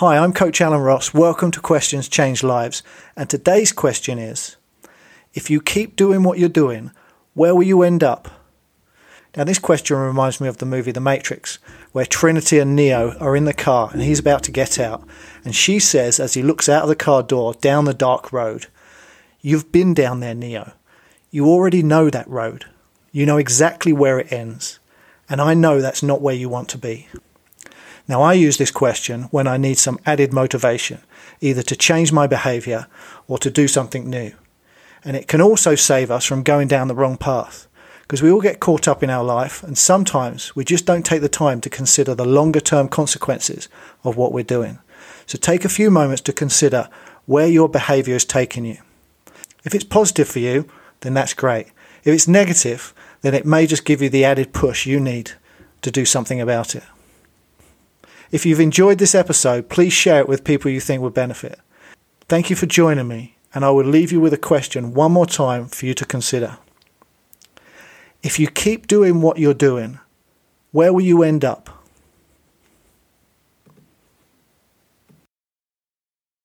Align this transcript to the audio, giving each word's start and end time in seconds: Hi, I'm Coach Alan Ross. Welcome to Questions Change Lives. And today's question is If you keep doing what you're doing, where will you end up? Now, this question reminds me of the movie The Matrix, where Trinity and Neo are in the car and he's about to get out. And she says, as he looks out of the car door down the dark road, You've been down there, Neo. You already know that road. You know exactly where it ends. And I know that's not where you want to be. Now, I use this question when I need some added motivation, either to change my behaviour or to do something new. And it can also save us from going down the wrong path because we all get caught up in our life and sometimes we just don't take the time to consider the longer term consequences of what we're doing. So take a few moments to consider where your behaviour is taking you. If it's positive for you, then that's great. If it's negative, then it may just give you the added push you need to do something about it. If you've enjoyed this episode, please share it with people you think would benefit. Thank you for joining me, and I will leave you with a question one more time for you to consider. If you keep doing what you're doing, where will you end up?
Hi, 0.00 0.16
I'm 0.16 0.32
Coach 0.32 0.62
Alan 0.62 0.80
Ross. 0.80 1.12
Welcome 1.12 1.50
to 1.50 1.60
Questions 1.60 2.08
Change 2.08 2.42
Lives. 2.42 2.82
And 3.18 3.28
today's 3.28 3.70
question 3.70 4.18
is 4.18 4.56
If 5.34 5.50
you 5.50 5.60
keep 5.60 5.94
doing 5.94 6.22
what 6.22 6.38
you're 6.38 6.48
doing, 6.48 6.92
where 7.34 7.54
will 7.54 7.64
you 7.64 7.82
end 7.82 8.02
up? 8.02 8.30
Now, 9.36 9.44
this 9.44 9.58
question 9.58 9.98
reminds 9.98 10.40
me 10.40 10.48
of 10.48 10.56
the 10.56 10.64
movie 10.64 10.90
The 10.90 11.00
Matrix, 11.00 11.58
where 11.92 12.06
Trinity 12.06 12.58
and 12.58 12.74
Neo 12.74 13.14
are 13.18 13.36
in 13.36 13.44
the 13.44 13.52
car 13.52 13.90
and 13.92 14.00
he's 14.00 14.18
about 14.18 14.42
to 14.44 14.50
get 14.50 14.78
out. 14.78 15.06
And 15.44 15.54
she 15.54 15.78
says, 15.78 16.18
as 16.18 16.32
he 16.32 16.42
looks 16.42 16.66
out 16.66 16.84
of 16.84 16.88
the 16.88 16.96
car 16.96 17.22
door 17.22 17.52
down 17.52 17.84
the 17.84 17.92
dark 17.92 18.32
road, 18.32 18.68
You've 19.42 19.70
been 19.70 19.92
down 19.92 20.20
there, 20.20 20.34
Neo. 20.34 20.72
You 21.30 21.44
already 21.44 21.82
know 21.82 22.08
that 22.08 22.26
road. 22.26 22.64
You 23.12 23.26
know 23.26 23.36
exactly 23.36 23.92
where 23.92 24.18
it 24.18 24.32
ends. 24.32 24.78
And 25.28 25.42
I 25.42 25.52
know 25.52 25.82
that's 25.82 26.02
not 26.02 26.22
where 26.22 26.34
you 26.34 26.48
want 26.48 26.70
to 26.70 26.78
be. 26.78 27.08
Now, 28.10 28.22
I 28.22 28.32
use 28.32 28.56
this 28.56 28.72
question 28.72 29.28
when 29.30 29.46
I 29.46 29.56
need 29.56 29.78
some 29.78 30.00
added 30.04 30.32
motivation, 30.32 30.98
either 31.40 31.62
to 31.62 31.76
change 31.76 32.10
my 32.10 32.26
behaviour 32.26 32.88
or 33.28 33.38
to 33.38 33.52
do 33.52 33.68
something 33.68 34.10
new. 34.10 34.32
And 35.04 35.16
it 35.16 35.28
can 35.28 35.40
also 35.40 35.76
save 35.76 36.10
us 36.10 36.24
from 36.24 36.42
going 36.42 36.66
down 36.66 36.88
the 36.88 36.96
wrong 36.96 37.16
path 37.16 37.68
because 38.00 38.20
we 38.20 38.28
all 38.28 38.40
get 38.40 38.58
caught 38.58 38.88
up 38.88 39.04
in 39.04 39.10
our 39.10 39.22
life 39.22 39.62
and 39.62 39.78
sometimes 39.78 40.56
we 40.56 40.64
just 40.64 40.86
don't 40.86 41.06
take 41.06 41.20
the 41.20 41.28
time 41.28 41.60
to 41.60 41.70
consider 41.70 42.12
the 42.12 42.24
longer 42.24 42.58
term 42.58 42.88
consequences 42.88 43.68
of 44.02 44.16
what 44.16 44.32
we're 44.32 44.42
doing. 44.42 44.80
So 45.26 45.38
take 45.38 45.64
a 45.64 45.68
few 45.68 45.88
moments 45.88 46.22
to 46.22 46.32
consider 46.32 46.88
where 47.26 47.46
your 47.46 47.68
behaviour 47.68 48.16
is 48.16 48.24
taking 48.24 48.64
you. 48.64 48.78
If 49.62 49.72
it's 49.72 49.84
positive 49.84 50.26
for 50.26 50.40
you, 50.40 50.68
then 51.02 51.14
that's 51.14 51.32
great. 51.32 51.68
If 52.02 52.12
it's 52.12 52.26
negative, 52.26 52.92
then 53.20 53.34
it 53.34 53.46
may 53.46 53.68
just 53.68 53.84
give 53.84 54.02
you 54.02 54.08
the 54.08 54.24
added 54.24 54.52
push 54.52 54.84
you 54.84 54.98
need 54.98 55.30
to 55.82 55.92
do 55.92 56.04
something 56.04 56.40
about 56.40 56.74
it. 56.74 56.82
If 58.30 58.46
you've 58.46 58.60
enjoyed 58.60 58.98
this 58.98 59.16
episode, 59.16 59.68
please 59.68 59.92
share 59.92 60.20
it 60.20 60.28
with 60.28 60.44
people 60.44 60.70
you 60.70 60.78
think 60.78 61.02
would 61.02 61.14
benefit. 61.14 61.58
Thank 62.28 62.48
you 62.48 62.54
for 62.54 62.66
joining 62.66 63.08
me, 63.08 63.36
and 63.52 63.64
I 63.64 63.70
will 63.70 63.84
leave 63.84 64.12
you 64.12 64.20
with 64.20 64.32
a 64.32 64.38
question 64.38 64.94
one 64.94 65.10
more 65.10 65.26
time 65.26 65.66
for 65.66 65.86
you 65.86 65.94
to 65.94 66.04
consider. 66.04 66.58
If 68.22 68.38
you 68.38 68.46
keep 68.46 68.86
doing 68.86 69.20
what 69.20 69.38
you're 69.38 69.52
doing, 69.52 69.98
where 70.70 70.92
will 70.92 71.00
you 71.00 71.24
end 71.24 71.44
up? 71.44 71.79